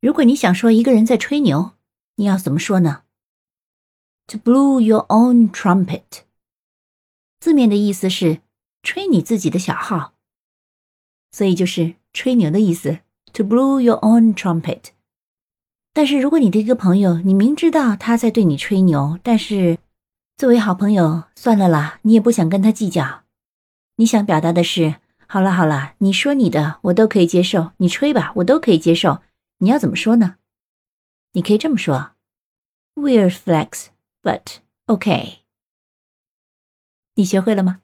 [0.00, 1.72] 如果你想说一个人在吹牛，
[2.16, 3.02] 你要怎么说呢
[4.28, 6.22] ？To blow your own trumpet，
[7.40, 8.40] 字面的意思是
[8.84, 10.12] 吹你自己的小号，
[11.32, 13.00] 所以就是吹牛的意思。
[13.32, 14.90] To blow your own trumpet。
[15.92, 19.78] 但是如果你的一个朋友，你明知道他在对你吹牛，但是
[20.36, 23.24] 作为好朋友，算了啦，你也不想跟他计较，
[23.96, 24.96] 你想表达的是，
[25.26, 29.20] 好了好了，你说你的，我都可以接受，你吹吧，我都可以接受。
[29.58, 30.38] 你要怎么说呢？
[31.32, 32.12] 你可以这么说
[32.94, 33.88] ，We're flex,
[34.22, 35.44] but OK。
[37.14, 37.82] 你学会了吗？